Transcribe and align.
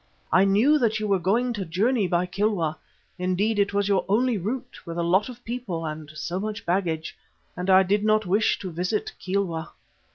I 0.31 0.45
knew 0.45 0.79
that 0.79 0.99
you 0.99 1.07
were 1.07 1.19
going 1.19 1.53
to 1.53 1.63
journey 1.63 2.07
by 2.07 2.25
Kilwa; 2.25 2.75
indeed 3.19 3.59
it 3.59 3.71
was 3.71 3.87
your 3.87 4.03
only 4.09 4.35
route 4.35 4.79
with 4.83 4.97
a 4.97 5.03
lot 5.03 5.29
of 5.29 5.45
people 5.45 5.85
and 5.85 6.09
so 6.15 6.39
much 6.39 6.65
baggage, 6.65 7.15
and 7.55 7.69
I 7.69 7.83
did 7.83 8.03
not 8.03 8.25
wish 8.25 8.57
to 8.61 8.71
visit 8.71 9.13
Kilwa." 9.19 9.69